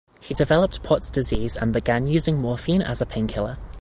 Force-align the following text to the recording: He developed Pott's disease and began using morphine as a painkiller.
He 0.19 0.33
developed 0.33 0.81
Pott's 0.81 1.11
disease 1.11 1.55
and 1.55 1.71
began 1.71 2.07
using 2.07 2.41
morphine 2.41 2.81
as 2.81 3.01
a 3.03 3.05
painkiller. 3.05 3.59